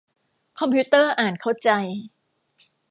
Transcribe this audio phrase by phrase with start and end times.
[0.59, 1.69] คอมพิวเตอร์อ่านเข้าใจ